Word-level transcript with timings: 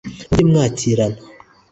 mujye 0.31 0.43
mwakirana 0.49 1.19